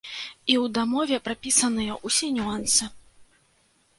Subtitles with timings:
[0.51, 2.89] І ў дамове прапісаныя ўсе нюансы.